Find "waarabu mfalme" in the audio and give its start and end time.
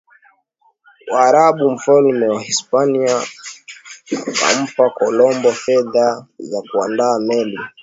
1.11-2.27